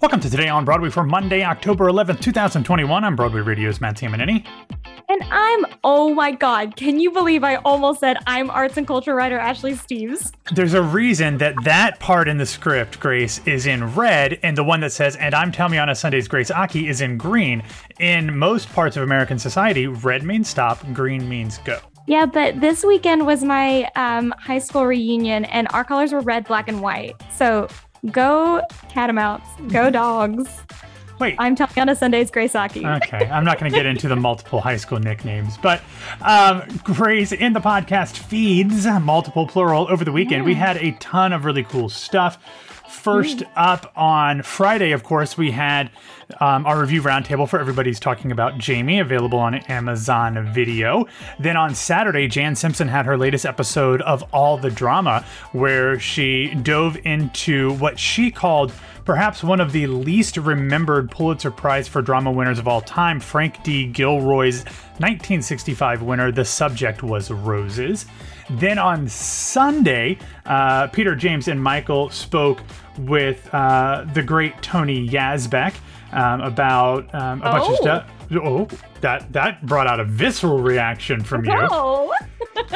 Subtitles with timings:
[0.00, 3.02] Welcome to Today on Broadway for Monday, October 11th, 2021.
[3.02, 4.46] I'm Broadway Radio's Matt Tamanini.
[5.08, 9.16] And I'm, oh my God, can you believe I almost said I'm arts and culture
[9.16, 10.32] writer Ashley Steves?
[10.54, 14.62] There's a reason that that part in the script, Grace, is in red, and the
[14.62, 17.64] one that says, and I'm Tamiana Sunday's Grace Aki is in green.
[17.98, 21.80] In most parts of American society, red means stop, green means go.
[22.06, 26.46] Yeah, but this weekend was my um, high school reunion, and our colors were red,
[26.46, 27.14] black, and white.
[27.30, 27.68] So
[28.10, 30.48] go catamounts, go dogs.
[31.18, 31.34] Wait.
[31.38, 32.86] I'm Tatiana Sunday's Grace Aki.
[32.86, 35.82] Okay, I'm not going to get into the multiple high school nicknames, but
[36.22, 40.44] um, Grace in the podcast feeds, multiple plural, over the weekend.
[40.44, 42.38] We had a ton of really cool stuff.
[42.98, 45.90] First up on Friday, of course, we had
[46.40, 51.06] um, our review roundtable for everybody's talking about Jamie, available on Amazon Video.
[51.38, 56.54] Then on Saturday, Jan Simpson had her latest episode of All the Drama, where she
[56.62, 58.72] dove into what she called
[59.04, 63.62] perhaps one of the least remembered Pulitzer Prize for drama winners of all time, Frank
[63.62, 63.86] D.
[63.86, 64.64] Gilroy's
[64.98, 66.30] 1965 winner.
[66.30, 68.06] The subject was roses.
[68.50, 72.60] Then on Sunday, uh, Peter, James, and Michael spoke
[72.98, 75.74] with uh, the great Tony Yazbeck
[76.12, 77.74] um, about um, a bunch of Oh.
[77.76, 78.10] stuff.
[78.32, 78.68] Oh,
[79.00, 82.12] that that brought out a visceral reaction from you Oh,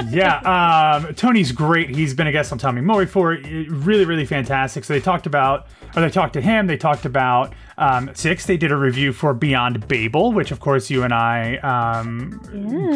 [0.08, 1.90] yeah, um, Tony's great.
[1.90, 3.38] He's been a guest on Tommy Moore before.
[3.42, 4.84] Really, really fantastic.
[4.84, 6.66] So they talked about, or they talked to him.
[6.66, 8.46] They talked about um, Six.
[8.46, 12.40] They did a review for Beyond Babel, which of course you and I um,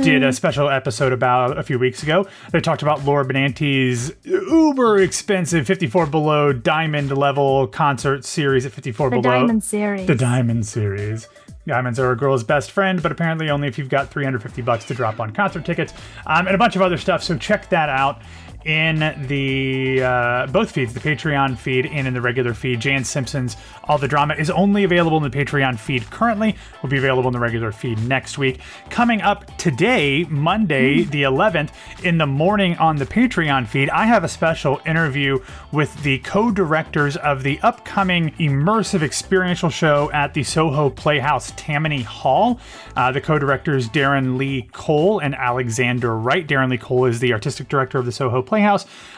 [0.03, 2.27] did a special episode about a few weeks ago.
[2.53, 9.11] They talked about Laura Benanti's uber expensive 54 Below Diamond level concert series at 54
[9.11, 9.23] the Below.
[9.23, 10.07] The Diamond Series.
[10.07, 11.29] The Diamond series.
[11.67, 14.95] Diamonds are a girl's best friend, but apparently only if you've got 350 bucks to
[14.95, 15.93] drop on concert tickets,
[16.27, 17.23] um, and a bunch of other stuff.
[17.23, 18.23] So check that out
[18.67, 22.81] in the uh, both feeds, the Patreon feed and in the regular feed.
[22.81, 26.57] Jan Simpson's All the Drama is only available in the Patreon feed currently.
[26.83, 28.61] Will be available in the regular feed next week.
[28.91, 31.71] Coming up today, Monday the 11th,
[32.03, 35.39] in the morning on the Patreon feed, I have a special interview
[35.71, 42.59] with the co-directors of the upcoming immersive experiential show at the Soho Playhouse Tammany Hall.
[42.97, 46.47] Uh, the co-directors Darren Lee Cole and Alexander Wright.
[46.47, 48.56] Darren Lee Cole is the artistic director of the Soho Playhouse,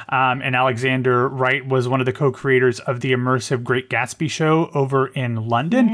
[0.08, 4.70] um, and Alexander Wright was one of the co-creators of the immersive Great Gatsby show
[4.74, 5.90] over in London.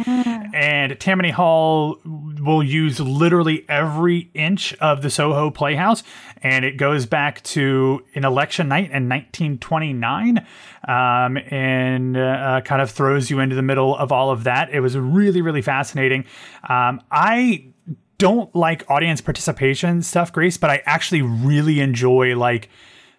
[0.54, 6.04] And Tammany Hall will use literally every inch of the Soho Playhouse,
[6.42, 10.46] and it goes back to an election night in 1929,
[10.86, 14.70] um, and uh, kind of throws you into the middle of all of that.
[14.70, 16.24] It was really, really fascinating.
[16.68, 17.66] Um, I
[18.18, 22.68] don't like audience participation stuff, Grace, but I actually really enjoy like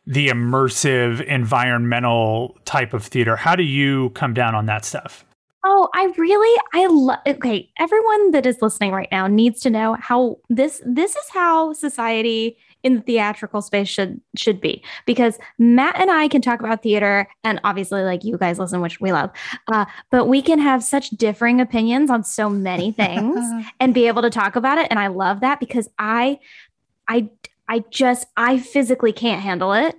[0.07, 3.35] the immersive environmental type of theater.
[3.35, 5.25] How do you come down on that stuff?
[5.67, 9.95] Oh, I really I love okay, everyone that is listening right now needs to know
[9.99, 15.99] how this this is how society in the theatrical space should should be because Matt
[15.99, 19.31] and I can talk about theater and obviously like you guys listen which we love.
[19.67, 23.39] Uh, but we can have such differing opinions on so many things
[23.79, 26.37] and be able to talk about it and I love that because I
[27.07, 27.29] I
[27.67, 29.95] I just I physically can't handle it.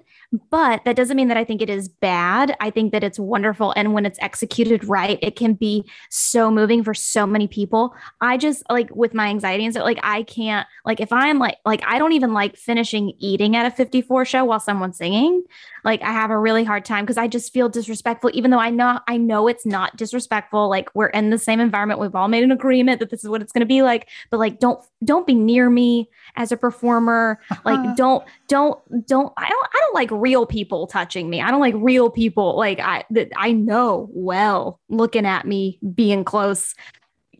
[0.50, 2.56] But that doesn't mean that I think it is bad.
[2.60, 3.72] I think that it's wonderful.
[3.76, 7.94] And when it's executed right, it can be so moving for so many people.
[8.20, 11.58] I just like with my anxiety and so like I can't like if I'm like
[11.64, 15.42] like I don't even like finishing eating at a 54 show while someone's singing.
[15.86, 18.70] Like I have a really hard time because I just feel disrespectful, even though I
[18.70, 20.68] know I know it's not disrespectful.
[20.68, 22.00] Like we're in the same environment.
[22.00, 24.08] We've all made an agreement that this is what it's gonna be like.
[24.32, 27.38] But like don't don't be near me as a performer.
[27.64, 31.40] Like don't don't don't I don't I don't like real people touching me.
[31.40, 36.24] I don't like real people like I that I know well looking at me being
[36.24, 36.74] close.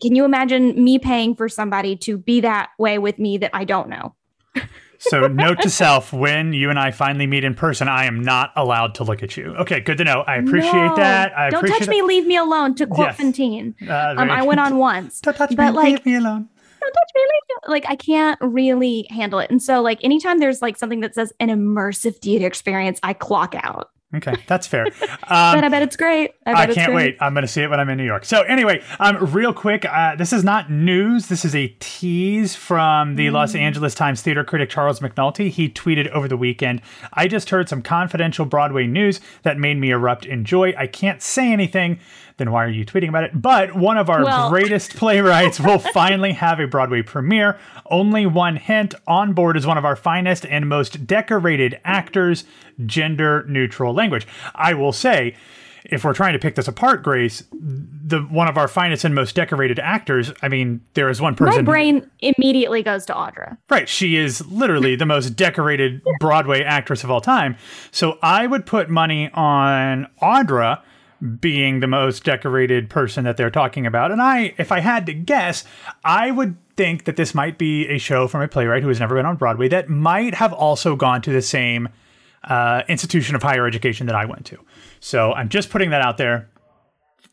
[0.00, 3.64] Can you imagine me paying for somebody to be that way with me that I
[3.64, 4.14] don't know?
[4.98, 8.52] So, note to self: when you and I finally meet in person, I am not
[8.56, 9.54] allowed to look at you.
[9.60, 10.20] Okay, good to know.
[10.26, 10.96] I appreciate No.
[10.96, 11.36] that.
[11.36, 12.74] I don't appreciate touch me, leave me alone.
[12.76, 13.16] To quote Yes.
[13.16, 15.20] Fantine, Uh, um, I went on once.
[15.20, 15.76] Don't touch but, me.
[15.76, 16.48] like- leave me alone.
[16.81, 17.72] don't touch me, leave me.
[17.72, 19.50] Like I can't really handle it.
[19.50, 23.54] And so like anytime there's like something that says an immersive theater experience, I clock
[23.56, 23.90] out.
[24.14, 24.87] Okay, that's fair.
[25.29, 26.31] But Um, I bet it's great.
[26.47, 27.14] I, bet I can't great.
[27.14, 27.17] wait.
[27.20, 28.25] I'm going to see it when I'm in New York.
[28.25, 31.26] So anyway, um, real quick, uh, this is not news.
[31.26, 35.49] This is a tease from the Los Angeles Times theater critic Charles McNulty.
[35.50, 36.81] He tweeted over the weekend,
[37.12, 40.73] "I just heard some confidential Broadway news that made me erupt in joy.
[40.79, 41.99] I can't say anything.
[42.38, 43.31] Then why are you tweeting about it?
[43.41, 47.59] But one of our Well- greatest playwrights will finally have a Broadway premiere.
[47.91, 52.44] Only one hint: on board is one of our finest and most decorated actors.
[52.85, 54.27] Gender neutral language.
[54.55, 55.35] I will say."
[55.91, 59.35] if we're trying to pick this apart, Grace, the one of our finest and most
[59.35, 60.33] decorated actors.
[60.43, 61.65] I mean, there is one person.
[61.65, 63.56] My brain immediately goes to Audra.
[63.71, 63.88] Right.
[63.88, 67.56] She is literally the most decorated Broadway actress of all time.
[67.93, 70.83] So I would put money on Audra
[71.40, 74.12] being the most decorated person that they're talking about.
[74.12, 75.64] And I, if I had to guess,
[76.04, 79.14] I would think that this might be a show from a playwright who has never
[79.14, 81.88] been on Broadway that might have also gone to the same
[82.44, 84.58] uh, institution of higher education that I went to.
[85.00, 86.48] So I'm just putting that out there.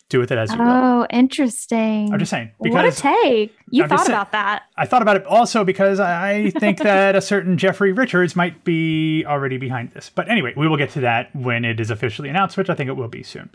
[0.09, 0.68] Do with it as you will.
[0.68, 2.13] Oh, interesting.
[2.13, 3.56] I'm just saying Because, what a take.
[3.74, 4.68] You I'm thought about that.
[4.78, 9.25] I thought about it also because I think that a certain Jeffrey Richards might be
[9.25, 10.12] already behind this.
[10.14, 12.88] But anyway, we will get to that when it is officially announced, which I think
[12.88, 13.50] it will be soon.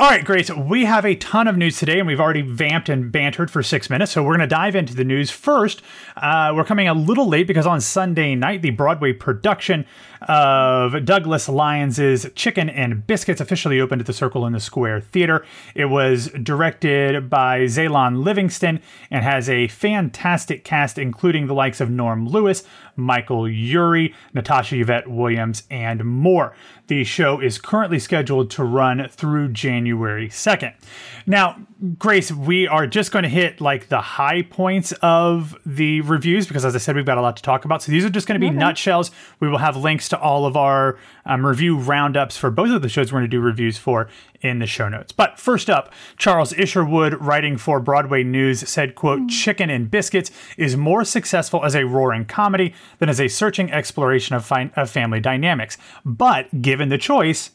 [0.00, 3.12] All right, Grace, we have a ton of news today, and we've already vamped and
[3.12, 4.10] bantered for six minutes.
[4.10, 5.80] So we're going to dive into the news first.
[6.16, 9.86] Uh, we're coming a little late because on Sunday night, the Broadway production
[10.22, 15.44] of Douglas Lyons's Chicken and Biscuits officially opened at the Circle in the Square Theater.
[15.74, 18.80] It was directed by Zhailon Levingston
[19.10, 22.64] and has a fantastic cast, including the likes of Norm Lewis,
[22.96, 26.54] Michael Urie, Natasha Yvette Williams, and more.
[26.88, 30.74] The show is currently scheduled to run through January 2nd.
[31.26, 31.56] Now,
[31.98, 36.64] Grace, we are just going to hit like the high points of the reviews because,
[36.64, 37.82] as I said, we've got a lot to talk about.
[37.82, 39.10] So these are just going to be nutshells.
[39.40, 42.88] We will have links to all of our um, review roundups for both of the
[42.88, 44.08] shows we're going to do reviews for
[44.42, 45.12] in the show notes.
[45.12, 50.76] But first up, Charles Isherwood, writing for Broadway News, said, quote, Chicken and Biscuits is
[50.76, 55.18] more successful as a roaring comedy than as a searching exploration of, fi- of family
[55.18, 55.76] dynamics.
[56.04, 57.50] But given the choice,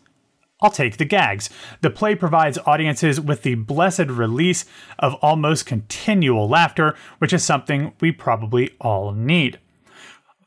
[0.61, 1.49] I'll take the gags.
[1.81, 4.65] The play provides audiences with the blessed release
[4.99, 9.59] of almost continual laughter, which is something we probably all need.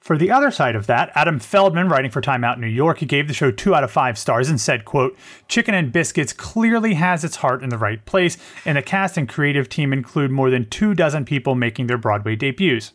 [0.00, 3.06] For the other side of that, Adam Feldman, writing for Time Out New York, he
[3.06, 5.17] gave the show two out of five stars and said, quote,
[5.47, 9.29] Chicken and Biscuits clearly has its heart in the right place, and the cast and
[9.29, 12.93] creative team include more than two dozen people making their Broadway debuts.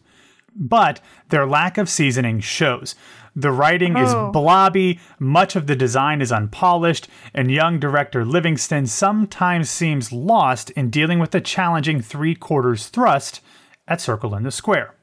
[0.55, 0.99] But
[1.29, 2.95] their lack of seasoning shows.
[3.35, 4.31] The writing is Oh.
[4.31, 10.89] blobby, much of the design is unpolished, and young director Levingston sometimes seems lost in
[10.89, 13.41] dealing with the challenging three quarters thrust
[13.87, 14.94] at Circle in the Square.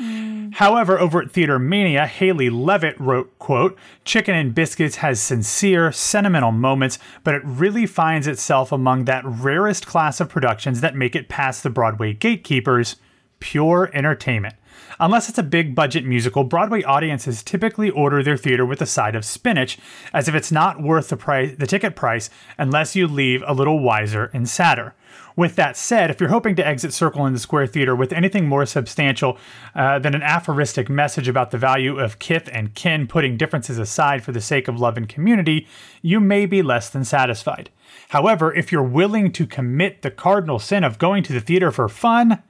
[0.00, 0.54] Mm.
[0.54, 6.52] However, over at Theater Mania, Hayley Levitt wrote, quote, Chicken and Biscuits has sincere, sentimental
[6.52, 11.28] moments, but it really finds itself among that rarest class of productions that make it
[11.28, 12.96] past the Broadway gatekeepers,
[13.40, 14.54] pure entertainment.
[14.98, 19.14] Unless it's a big budget musical, Broadway audiences typically order their theater with a side
[19.14, 19.78] of spinach,
[20.12, 23.78] as if it's not worth the price, the ticket price, unless you leave a little
[23.78, 24.94] wiser and sadder.
[25.40, 28.46] With that said, if you're hoping to exit Circle in the Square Theater with anything
[28.46, 29.38] more substantial
[29.74, 34.22] uh, than an aphoristic message about the value of kith and kin putting differences aside
[34.22, 35.66] for the sake of love and community,
[36.02, 37.70] you may be less than satisfied.
[38.10, 41.88] However, if you're willing to commit the cardinal sin of going to the theater for
[41.88, 42.42] fun,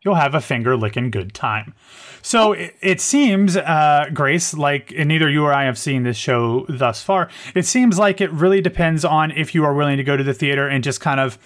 [0.00, 1.74] you'll have a finger licking good time.
[2.22, 6.64] So it, it seems, uh, Grace, like neither you or I have seen this show
[6.66, 7.28] thus far.
[7.54, 10.32] It seems like it really depends on if you are willing to go to the
[10.32, 11.38] theater and just kind of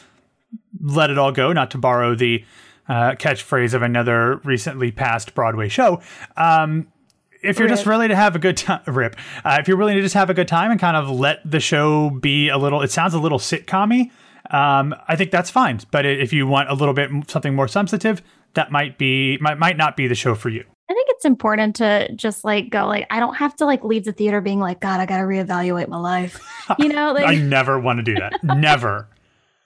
[0.83, 2.45] let it all go, not to borrow the
[2.89, 6.03] uh, catchphrase of another recently passed Broadway show.
[6.37, 6.89] Um,
[7.43, 9.17] if you're just really to have a good time, rip.
[9.45, 11.61] Uh, if you're willing to just have a good time and kind of let the
[11.61, 14.11] show be a little, it sounds a little sitcom
[14.51, 15.81] um, I think that's fine.
[15.91, 18.23] But if you want a little bit something more substantive,
[18.55, 20.65] that might be might might not be the show for you.
[20.91, 24.05] I think it's important to just like go like I don't have to like leave
[24.05, 26.41] the theater being like God I got to reevaluate my life.
[26.79, 28.43] You know, like I never want to do that.
[28.45, 29.09] never.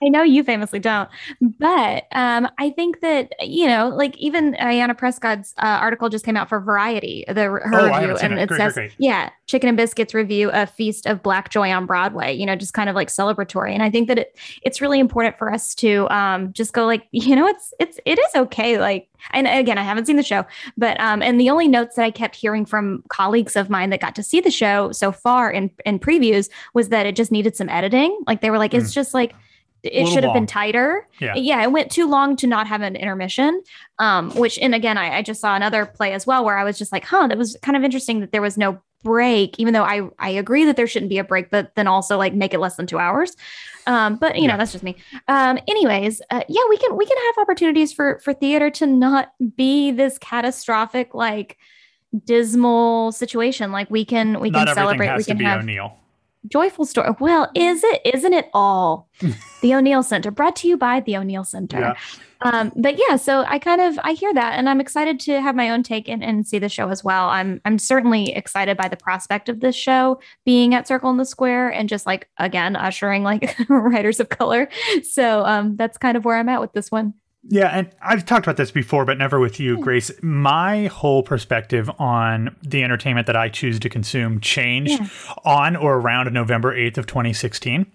[0.02, 1.08] I know you famously don't,
[1.40, 6.36] but um, I think that you know, like even Ayanna Prescott's uh, article just came
[6.36, 8.40] out for Variety, the her Oh, review, and it.
[8.40, 11.86] it Great, says, great, yeah, Chicken and Biscuits review a feast of black joy on
[11.86, 12.34] Broadway.
[12.34, 15.38] You know, just kind of like celebratory, and I think that it it's really important
[15.38, 19.08] for us to um just go like, you know, it's it's it is okay, like.
[19.32, 20.44] And again, I haven't seen the show,
[20.76, 24.00] but um, and the only notes that I kept hearing from colleagues of mine that
[24.00, 27.56] got to see the show so far in in previews was that it just needed
[27.56, 28.16] some editing.
[28.28, 29.34] Like they were like, it's just like
[29.86, 31.08] it should have been tighter.
[31.20, 31.34] Yeah.
[31.34, 33.62] Yeah, it went too long to not have an intermission.
[33.98, 36.78] Um, which and again, I, I just saw another play as well where I was
[36.78, 39.84] just like, huh, that was kind of interesting that there was no break, even though
[39.84, 42.58] I I agree that there shouldn't be a break, but then also like make it
[42.58, 43.36] less than two hours.
[43.86, 44.52] Um, but you Yeah.
[44.52, 44.96] know, that's just me.
[45.28, 49.32] Um, anyways, uh, yeah, we can we can have opportunities for for theater to not
[49.56, 51.56] be this catastrophic like
[52.24, 53.72] dismal situation.
[53.72, 55.14] Like we can we Not can celebrate.
[55.16, 55.96] We to can be have O'Neill.
[56.48, 57.10] Joyful story.
[57.20, 58.00] Well, is it?
[58.04, 59.08] Isn't it all?
[59.62, 61.80] the O'Neill Center, brought to you by the O'Neill Center.
[61.80, 61.94] Yeah.
[62.42, 65.56] Um, but yeah, so I kind of I hear that, and I'm excited to have
[65.56, 67.28] my own take and, and see the show as well.
[67.28, 71.24] I'm I'm certainly excited by the prospect of this show being at Circle in the
[71.24, 74.68] Square and just like again ushering like writers of color.
[75.02, 77.14] So um, that's kind of where I'm at with this one.
[77.48, 79.82] Yeah, and I've talked about this before, but never with you, hmm.
[79.82, 80.10] Grace.
[80.22, 85.06] My whole perspective on the entertainment that I choose to consume changed Yeah.
[85.44, 87.86] on or around November 8th of 2016,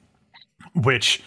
[0.76, 1.22] which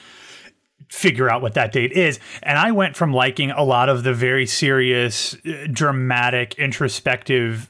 [0.95, 2.21] figure out what that date is.
[2.43, 7.69] And I went from liking a lot of the very serious, uh, dramatic, introspective,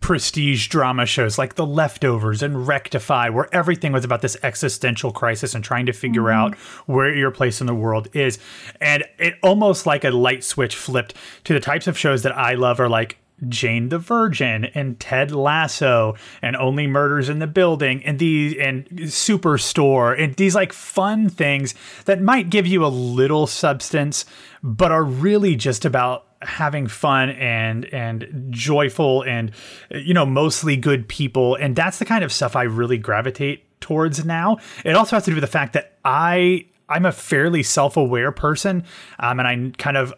[0.00, 5.54] prestige drama shows like The Leftovers and Rectify, where everything was about this existential crisis
[5.54, 8.38] and trying to figure out where your place in the world is.
[8.80, 11.14] And it almost like a light switch flipped
[11.44, 15.32] to the types of shows that I love are like Jane the Virgin and Ted
[15.32, 21.28] Lasso and Only Murders in the Building and these and Superstore and these like fun
[21.28, 21.74] things
[22.04, 24.24] that might give you a little substance
[24.62, 29.50] but are really just about having fun and and joyful and
[29.90, 34.24] you know mostly good people and that's the kind of stuff I really gravitate towards
[34.24, 34.58] now.
[34.84, 38.84] It also has to do with the fact that I I'm a fairly self-aware person
[39.18, 40.12] um, and I kind of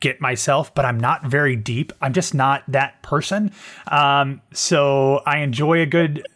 [0.00, 1.92] get myself, but I'm not very deep.
[2.00, 3.52] I'm just not that person.
[3.88, 6.26] Um, so I enjoy a good.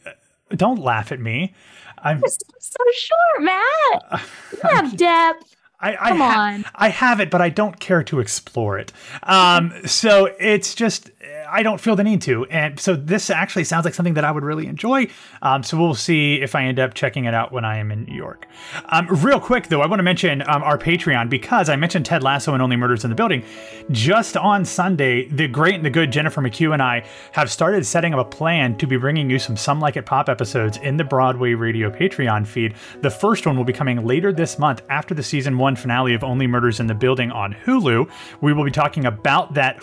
[0.50, 1.54] Don't laugh at me.
[1.98, 2.18] I'm.
[2.18, 4.20] You're so, so short, Matt.
[4.52, 5.56] You have depth.
[5.80, 6.64] I, I Come ha- on.
[6.74, 8.92] I have it, but I don't care to explore it.
[9.24, 11.10] Um, so it's just
[11.48, 14.32] I don't feel the need to, and so this actually sounds like something that I
[14.32, 15.08] would really enjoy.
[15.42, 18.04] Um, so we'll see if I end up checking it out when I am in
[18.04, 18.46] New York.
[18.86, 22.22] Um, real quick though, I want to mention um, our Patreon because I mentioned Ted
[22.22, 23.44] Lasso and Only Murders in the Building.
[23.90, 28.14] Just on Sunday, the great and the good Jennifer McHugh and I have started setting
[28.14, 31.04] up a plan to be bringing you some Some Like It Pop episodes in the
[31.04, 32.74] Broadway Radio Patreon feed.
[33.02, 36.24] The first one will be coming later this month after the season one finale of
[36.24, 38.10] Only Murders in the Building on Hulu.
[38.40, 39.82] We will be talking about that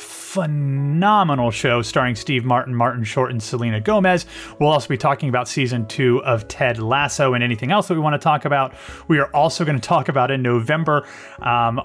[1.32, 4.26] phenomenal show starring Steve Martin, Martin Short, and Selena Gomez.
[4.60, 8.02] We'll also be talking about season two of Ted Lasso and anything else that we
[8.02, 8.74] want to talk about.
[9.08, 11.08] We are also going to talk about in November.
[11.42, 11.80] Um,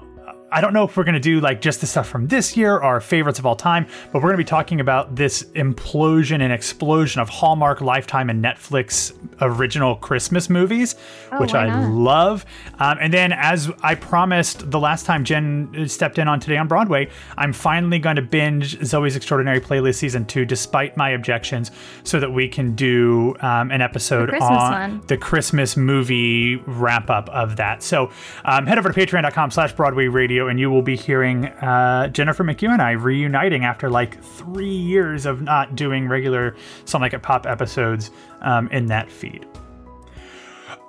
[0.51, 2.77] I don't know if we're going to do like just the stuff from this year,
[2.77, 6.51] our favorites of all time, but we're going to be talking about this implosion and
[6.51, 10.95] explosion of Hallmark, Lifetime, and Netflix original Christmas movies,
[11.39, 11.91] which I not?
[11.91, 12.45] love.
[12.79, 16.67] Um, and then, as I promised the last time Jen stepped in on Today on
[16.67, 21.71] Broadway, I'm finally going to binge Zoey's Extraordinary Playlist season two, despite my objections,
[22.03, 25.01] so that we can do um, an episode Christmas on one.
[25.07, 27.83] the Christmas movie wrap up of that.
[27.83, 28.11] So
[28.45, 32.43] um, head over to patreon.com slash Broadway Radio and you will be hearing uh, Jennifer
[32.43, 37.21] McHugh and I reuniting after like three years of not doing regular Some Like It
[37.21, 39.45] Pop episodes um, in that feed.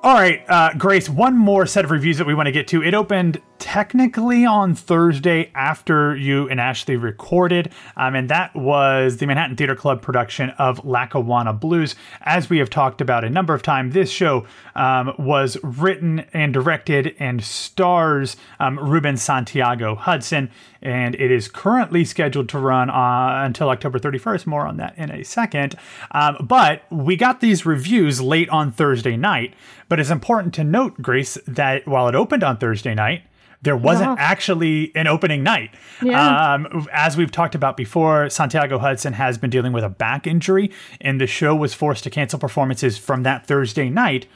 [0.01, 2.85] All right, uh, Grace, one more set of reviews that we want to get to.
[2.85, 9.27] It opened technically on Thursday after you and Ashley recorded, um, and that was the
[9.27, 11.97] Manhattan Theater Club production of Lackawanna Blues.
[12.23, 16.55] As we have talked about a number of times, this show um, was written and
[16.55, 20.49] directed and stars um, Ruben Santiago Hudson,
[20.83, 24.47] and it is currently scheduled to run uh, until October 31st.
[24.47, 25.75] More on that in a second.
[26.13, 29.55] Um, but we got these reviews late on Thursday night.
[29.89, 33.23] But it's important to note, Grace, that while it opened on Thursday night,
[33.61, 34.25] there wasn't Yeah.
[34.25, 35.71] actually an opening night.
[36.01, 36.53] Yeah.
[36.55, 40.71] Um, as we've talked about before, Santiago Hudson has been dealing with a back injury,
[41.01, 44.27] and the show was forced to cancel performances from that Thursday night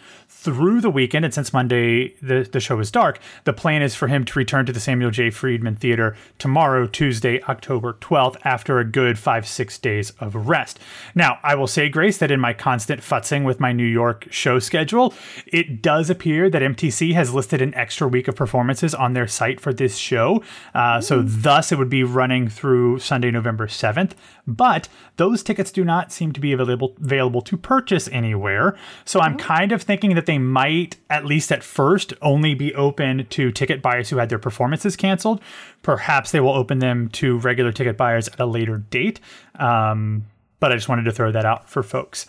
[0.42, 1.24] through the weekend.
[1.24, 4.66] And since Monday, the, the show is dark, the plan is for him to return
[4.66, 5.30] to the Samuel J.
[5.30, 10.80] Friedman Theater tomorrow, Tuesday, October 12th, after a good five, six days of rest.
[11.14, 14.58] Now, I will say, Grace, that in my constant futzing with my New York show
[14.58, 15.14] schedule,
[15.46, 19.60] it does appear that MTC has listed an extra week of performances on their site
[19.60, 20.42] for this show.
[20.74, 24.12] Uh, so, thus, it would be running through Sunday, November 7th.
[24.46, 28.76] But those tickets do not seem to be available available to purchase anywhere.
[29.04, 33.26] So I'm kind of thinking that they might, at least at first, only be open
[33.30, 35.40] to ticket buyers who had their performances canceled.
[35.82, 39.20] Perhaps they will open them to regular ticket buyers at a later date.
[39.56, 40.26] Um,
[40.58, 42.26] but I just wanted to throw that out for folks.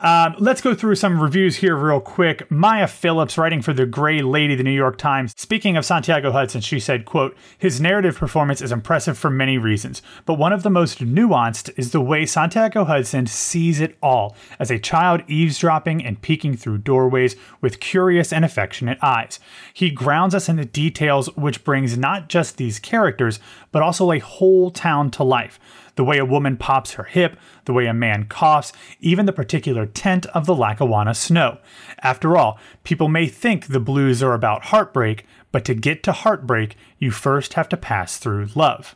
[0.00, 2.48] Um, let's go through some reviews here real quick.
[2.50, 6.60] Maya Phillips, writing for the Gray Lady, the New York Times, speaking of Santiago Hudson,
[6.60, 10.70] she said, "quote His narrative performance is impressive for many reasons, but one of the
[10.70, 16.22] most nuanced is the way Santiago Hudson sees it all as a child eavesdropping and
[16.22, 19.40] peeking through doorways with curious and affectionate eyes.
[19.74, 23.40] He grounds us in the details, which brings not just these characters,
[23.72, 25.58] but also a whole town to life."
[25.98, 29.84] The way a woman pops her hip, the way a man coughs, even the particular
[29.84, 31.58] tint of the Lackawanna snow.
[32.04, 36.76] After all, people may think the blues are about heartbreak, but to get to heartbreak,
[37.00, 38.94] you first have to pass through love.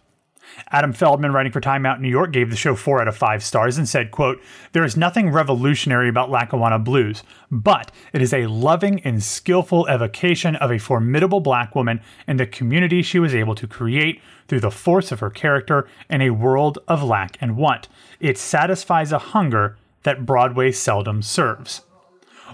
[0.70, 3.42] Adam Feldman, writing for Time Out New York, gave the show four out of five
[3.42, 4.40] stars and said, quote,
[4.72, 10.56] There is nothing revolutionary about Lackawanna Blues, but it is a loving and skillful evocation
[10.56, 14.70] of a formidable black woman and the community she was able to create through the
[14.70, 17.88] force of her character in a world of lack and want.
[18.20, 21.82] It satisfies a hunger that Broadway seldom serves.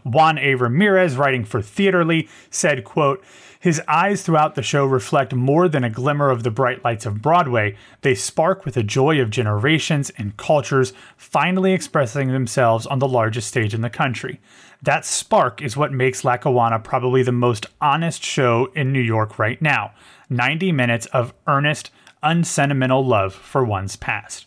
[0.05, 0.55] Juan A.
[0.55, 3.25] Ramirez, writing for Theatrely, said, quote,
[3.61, 7.21] his eyes throughout the show reflect more than a glimmer of the bright lights of
[7.21, 7.76] Broadway.
[8.02, 13.49] They spark with the joy of generations and cultures finally expressing themselves on the largest
[13.49, 14.40] stage in the country.
[14.83, 19.61] That spark is what makes Lackawanna probably the most honest show in New York right
[19.61, 19.93] now.
[20.31, 21.90] 90 minutes of earnest,
[22.23, 24.47] unsentimental love for one's past.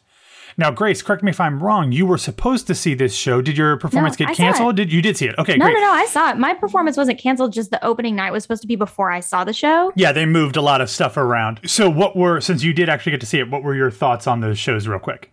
[0.57, 1.91] Now, Grace, correct me if I'm wrong.
[1.91, 3.41] You were supposed to see this show.
[3.41, 4.75] Did your performance No, get I canceled?
[4.75, 5.35] Did you did see it?
[5.37, 5.73] Okay, No, great.
[5.75, 5.91] no, no.
[5.91, 6.37] I saw it.
[6.37, 7.53] My performance wasn't canceled.
[7.53, 9.91] Just the opening night was supposed to be before I saw the show.
[9.95, 11.59] Yeah, they moved a lot of stuff around.
[11.65, 13.49] So, what were since you did actually get to see it?
[13.49, 15.31] What were your thoughts on those shows, real quick?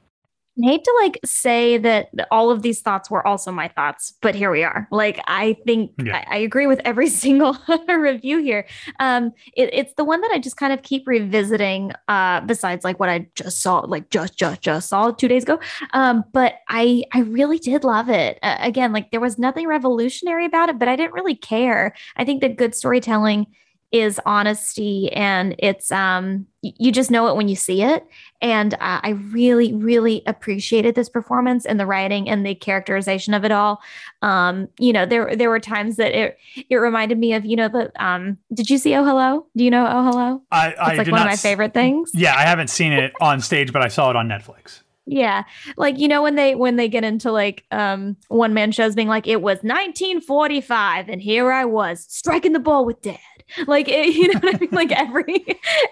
[0.63, 4.35] I hate to like say that all of these thoughts were also my thoughts, but
[4.35, 4.89] here we are.
[4.91, 6.25] Like I think Yeah.
[6.29, 7.57] I, I agree with every single
[7.89, 8.67] review here.
[8.99, 11.93] Um, it, it's the one that I just kind of keep revisiting.
[12.09, 15.61] Uh, besides like what I just saw, like just just just saw two days ago.
[15.93, 18.39] Um, but I I really did love it.
[18.43, 21.95] Uh, again, like there was nothing revolutionary about it, but I didn't really care.
[22.17, 23.47] I think that good storytelling
[23.91, 28.07] is honesty and it's um you just know it when you see it
[28.43, 33.45] and uh, i really really appreciated this performance and the writing and the characterization of
[33.45, 33.81] it all
[34.21, 36.37] um you know there there were times that it
[36.69, 39.71] it reminded me of you know the um did you see oh hello do you
[39.71, 42.43] know oh hello I, I it's like did one of my favorite things Yeah, I
[42.43, 44.83] haven't seen it on stage, but I saw it on Netflix.
[45.07, 45.45] Yeah.
[45.77, 49.09] Like, you know, when they when they get into like um one man shows being
[49.09, 53.19] like, it was 1945 and here I was striking the ball with dad.
[53.67, 54.71] Like it, you know what I mean?
[54.73, 55.45] Like every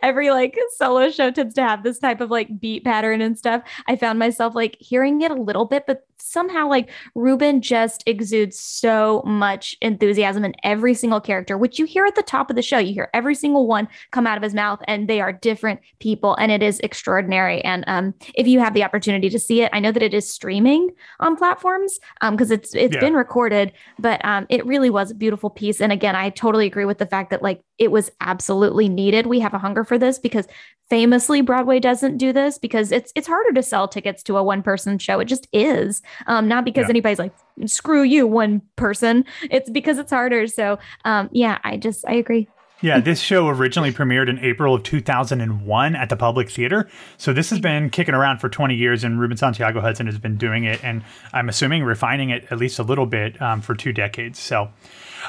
[0.03, 3.63] every like solo show tends to have this type of like beat pattern and stuff.
[3.87, 8.59] I found myself like hearing it a little bit, but somehow like Ruben just exudes
[8.59, 12.63] so much enthusiasm in every single character, which you hear at the top of the
[12.63, 12.79] show.
[12.79, 16.35] You hear every single one come out of his mouth, and they are different people,
[16.37, 17.63] and it is extraordinary.
[17.65, 20.31] And um, if you have the opportunity to see it, I know that it is
[20.31, 21.99] streaming on platforms
[22.31, 23.01] because it's it's Yeah.
[23.01, 25.81] been recorded, but um, it really was a beautiful piece.
[25.81, 29.27] And again, I totally agree with the fact that like it was absolutely needed.
[29.27, 30.47] We have a hunger for this because
[30.89, 34.63] famously Broadway doesn't do this because it's it's harder to sell tickets to a one
[34.63, 35.19] person show.
[35.21, 36.01] It just is.
[36.27, 36.91] Um, not because Yeah.
[36.91, 37.33] anybody's like
[37.67, 39.25] screw you one person.
[39.51, 40.47] It's because it's harder.
[40.47, 42.49] So um, yeah, I just I agree.
[42.83, 46.87] Yeah, this show originally premiered in April of 2001 at the Public Theater.
[47.17, 50.37] So this has been kicking around for 20 years, and Ruben Santiago Hudson has been
[50.37, 53.95] doing it, and I'm assuming refining it at least a little bit um, for two
[53.95, 54.39] decades.
[54.39, 54.69] So,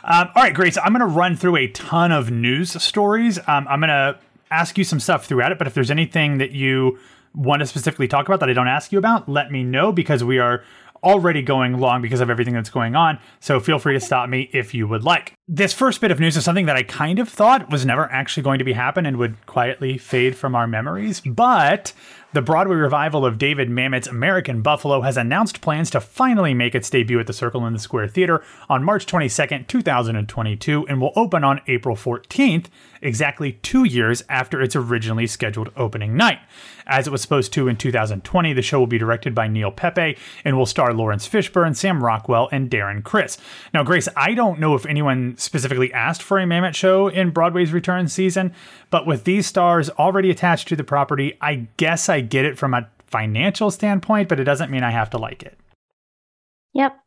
[0.04, 3.40] um, all right, Grace, I'm going to run through a ton of news stories.
[3.48, 4.18] Um, I'm going to
[4.52, 7.00] ask you some stuff throughout it, but if there's anything that you
[7.34, 10.24] want to specifically talk about that I don't ask you about, let me know because
[10.24, 10.63] we are
[11.04, 13.20] already going long because of everything that's going on.
[13.40, 15.37] So feel free to stop me if you would like.
[15.50, 18.44] This first bit of news is something that I kind of thought was never actually
[18.44, 21.94] going to be happen and would quietly fade from our memories, but
[22.34, 26.90] the Broadway revival of David Mamet's American Buffalo has announced plans to finally make its
[26.90, 31.46] debut at the Circle in the Square Theater on March 22nd, 2022, and will open
[31.46, 32.66] on April 14th,
[33.02, 36.40] exactly two years after its originally scheduled opening night.
[36.86, 40.18] As it was supposed to in 2020, the show will be directed by Neil Pepe
[40.44, 43.38] and will star Laurence Fishburne, Sam Rockwell, and Darren Criss.
[43.74, 47.71] Now, Grace, I don't know if anyone specifically asked for a Mamet show in Broadway's
[47.71, 48.54] return season,
[48.89, 52.73] but with these stars already attached to the property, I guess I get it from
[52.73, 55.58] a financial standpoint, but it doesn't mean I have to like it.
[56.73, 56.97] Yep.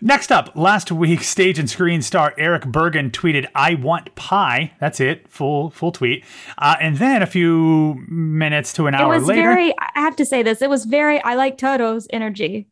[0.00, 5.00] Next up, last week, stage and screen star Erich Bergen tweeted, "I want pie." That's
[5.00, 6.24] it, full full tweet.
[6.58, 10.16] Uh, and then a few minutes to an It hour was later, very I have
[10.16, 10.60] to say this.
[10.60, 12.68] It was very I like Toto's energy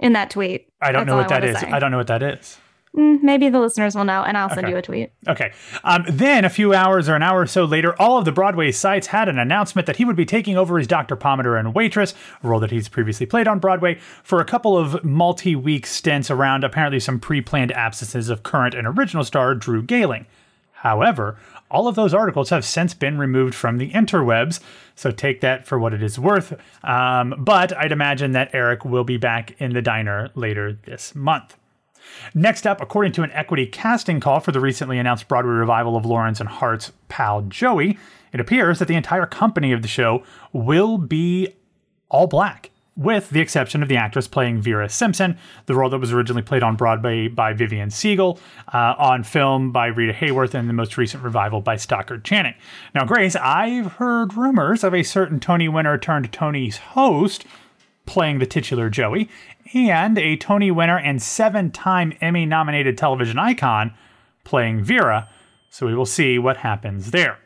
[0.00, 0.68] in that tweet.
[0.80, 1.70] I don't That's know what that wanna say.
[1.70, 2.58] I don't know what that is.
[2.96, 4.70] Mm, maybe the listeners will know, and I'll send Okay.
[4.70, 5.12] you a tweet.
[5.28, 5.52] Okay.
[5.84, 8.72] Um, then a few hours or an hour or so later, all of the Broadway
[8.72, 11.14] sites had an announcement that he would be taking over as Dr.
[11.16, 15.04] Pomatter and Waitress, a role that he's previously played on Broadway, for a couple of
[15.04, 19.82] multi week stints around apparently some pre planned absences of current and original star Drew
[19.84, 20.26] Gehling.
[20.72, 21.36] However,
[21.70, 24.58] all of those articles have since been removed from the interwebs,
[24.96, 26.58] so take that for what it is worth.
[26.82, 31.56] Um, but I'd imagine that Eric will be back in the diner later this month.
[32.34, 36.04] Next up, according to an equity casting call for the recently announced Broadway revival of
[36.04, 37.98] Lawrence and Hart's pal Joey,
[38.32, 41.54] it appears that the entire company of the show will be
[42.08, 46.12] all black with the exception of the actress playing Vera Simpson, the role that was
[46.12, 48.38] originally played on Broadway by Vivienne Segal,
[48.74, 52.54] uh, on film by Rita Hayworth, and the most recent revival by Stockard Channing.
[52.94, 57.46] Now, Grace, I've heard rumors of a certain Tony winner turned Tony's host
[58.04, 59.30] playing the titular Joey,
[59.74, 63.94] and a Tony winner and seven time Emmy nominated television icon
[64.44, 65.28] playing Vera.
[65.70, 67.38] So we will see what happens there.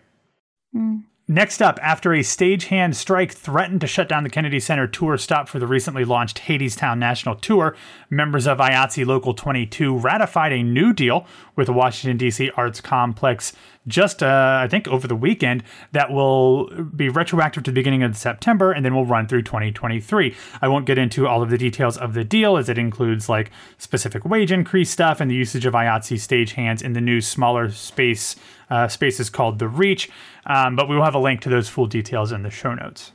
[0.74, 1.04] Mm.
[1.26, 5.48] Next up, after a stagehand strike threatened to shut down the Kennedy Center tour stop
[5.48, 7.74] for the recently launched Hadestown National Tour,
[8.10, 12.50] members of IATSE Local 22 ratified a new deal with the Washington, D.C.
[12.58, 13.54] Arts Complex
[13.86, 18.18] just, uh, I think, over the weekend that will be retroactive to the beginning of
[18.18, 20.34] September and then will run through 2023.
[20.60, 23.50] I won't get into all of the details of the deal as it includes like
[23.78, 28.36] specific wage increase stuff and the usage of IATSE stagehands in the new smaller space
[28.70, 30.10] uh, spaces called The Reach.
[30.46, 33.12] Um, but we will have a link to those full details in the show notes.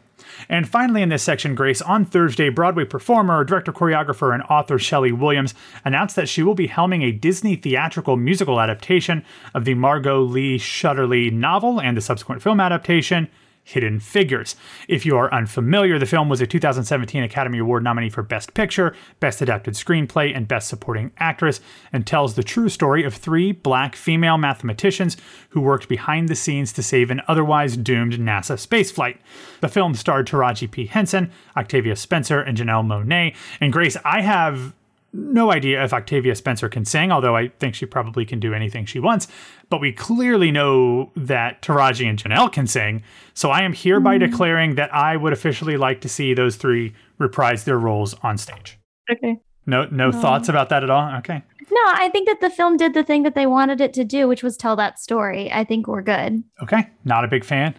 [0.47, 5.17] And finally, in this section, Grace, on Thursday, Broadway performer, director, choreographer, and author Schele
[5.17, 10.21] Williams announced that she will be helming a Disney theatrical musical adaptation of the Margot
[10.21, 13.27] Lee Shetterly novel and the subsequent film adaptation.
[13.69, 14.55] Hidden Figures.
[14.87, 18.95] If you are unfamiliar, the film was a 2017 Academy Award nominee for Best Picture,
[19.19, 21.61] Best Adapted Screenplay, and Best Supporting Actress,
[21.93, 25.17] and tells the true story of three black female mathematicians
[25.49, 29.17] who worked behind the scenes to save an otherwise doomed NASA spaceflight.
[29.61, 30.87] The film starred Taraji P.
[30.87, 33.35] Henson, Octavia Spencer, and Janelle Monáe.
[33.61, 34.73] And Grace, I have
[35.11, 38.85] no idea if Octavia Spencer can sing, although I think she probably can do anything
[38.85, 39.27] she wants.
[39.69, 43.03] But we clearly know that Taraji and Janelle can sing.
[43.33, 44.31] So I am hereby mm-hmm.
[44.31, 48.77] declaring that I would officially like to see those three reprise their roles on stage.
[49.11, 49.37] Okay.
[49.65, 51.15] No, no, no thoughts about that at all.
[51.17, 51.43] Okay.
[51.71, 54.27] No, I think that the film did the thing that they wanted it to do,
[54.27, 55.51] which was tell that story.
[55.51, 56.43] I think we're good.
[56.63, 56.89] Okay.
[57.05, 57.75] Not a big fan.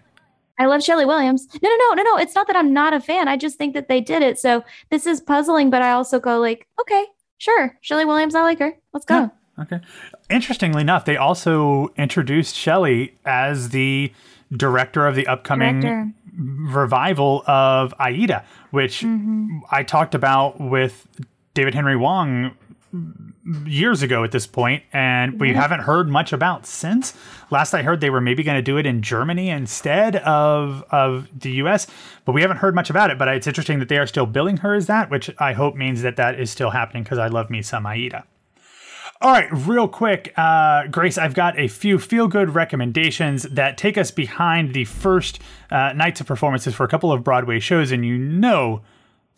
[0.59, 1.49] I love Schele Williams.
[1.63, 2.17] No, no, no, no, no.
[2.19, 3.29] It's not that I'm not a fan.
[3.29, 4.39] I just think that they did it.
[4.39, 7.07] So this is puzzling, but I also go like, okay,
[7.41, 8.35] Sure, Schele Williams.
[8.35, 8.77] I like her.
[8.93, 9.15] Let's go.
[9.15, 9.29] Yeah.
[9.63, 9.81] Okay.
[10.29, 14.13] Interestingly enough, they also introduced Schele as the
[14.55, 16.13] director of the upcoming director.
[16.37, 19.61] revival of Aida, which mm-hmm.
[19.71, 21.07] I talked about with
[21.55, 22.55] David Henry Hwang
[23.65, 27.15] years ago at this point, and we haven't heard much about since.
[27.51, 31.29] Last I heard, they were maybe going to do it in Germany instead of of
[31.39, 31.87] the U.S.,
[32.25, 33.19] but we haven't heard much about it.
[33.19, 36.03] But it's interesting that they are still billing her as that, which I hope means
[36.03, 38.25] that that is still happening because I love me some Aida.
[39.23, 43.99] All right, real quick, uh, Grace, I've got a few feel good recommendations that take
[43.99, 48.05] us behind the first uh, nights of performances for a couple of Broadway shows, and
[48.05, 48.81] you know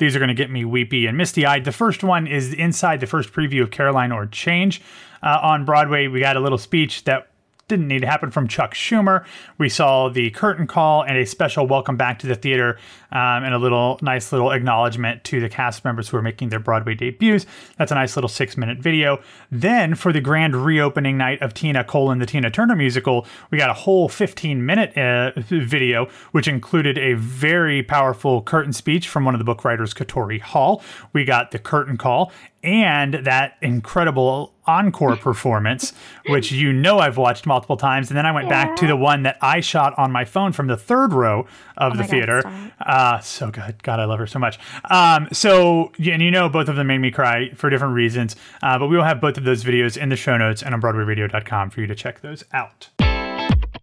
[0.03, 1.65] these are going to get me weepy and misty eyed.
[1.65, 4.83] The first one is inside the first preview of Caroline or Change
[5.23, 6.09] uh, on Broadway.
[6.09, 7.31] We got a little speech that
[7.68, 9.25] didn't need to happen from Chuck Schumer.
[9.59, 12.79] We saw the curtain call and a special welcome back to the theater
[13.11, 16.59] um, and a little nice little acknowledgement to the cast members who are making their
[16.59, 17.46] Broadway debuts.
[17.79, 19.22] That's a nice little six minute video.
[19.51, 23.70] Then for the grand reopening night of Tina Colon, the Tina Turner musical, we got
[23.70, 29.35] a whole 15 minute uh, video, which included a very powerful curtain speech from one
[29.35, 30.83] of the book writers, Katori Hall.
[31.12, 35.92] We got the curtain call and that incredible encore performance,
[36.29, 38.11] which you know I've watched multiple times.
[38.11, 38.66] And then I went yeah.
[38.66, 41.46] back to the one that I shot on my phone from the third row
[41.77, 42.42] of oh the theater.
[42.81, 43.83] uh, so good.
[43.83, 44.59] God, I love her so much.
[44.90, 48.37] Um, so, and you know, both of them made me cry for different reasons.
[48.62, 50.81] Uh, but we will have both of those videos in the show notes and on
[50.81, 52.90] BroadwayRadio.com for you to check those out.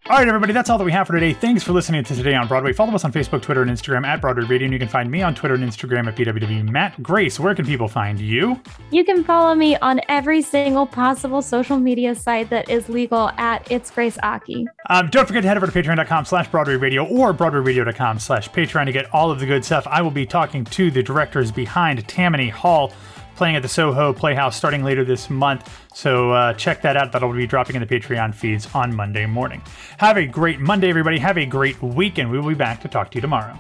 [0.10, 1.34] All right, everybody, that's all that we have for today.
[1.34, 2.74] Thanks for listening to Today on Broadway.
[2.74, 5.22] Follow us on Facebook, Twitter, and Instagram at Broadway Radio, and you can find me
[5.22, 7.04] on Twitter and Instagram at BWW Matt.
[7.04, 8.60] Grace, where can people find you?
[8.90, 13.72] You can follow me on every single possible social media site that is legal at
[13.72, 14.66] It's Grace Aki.
[14.90, 18.86] Um, don't forget to head over to patreon.com slash Broadway Radio or BroadwayRadio.com slash Patreon
[18.86, 19.86] to get all of the good stuff.
[19.86, 22.92] I will be talking to the directors behind Tammany Hall
[23.40, 25.74] playing at the Soho Playhouse starting later this month.
[25.94, 27.14] So uh, check that out.
[27.14, 29.62] That'll be dropping in the Patreon feeds on Monday morning.
[29.98, 31.18] Have a great Monday, everybody.
[31.20, 33.58] Have a great week, and we will be back to talk to you tomorrow.